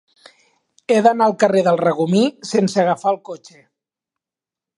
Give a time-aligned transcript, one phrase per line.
[0.93, 3.63] He d'anar al carrer del Regomir sense agafar el cotxe.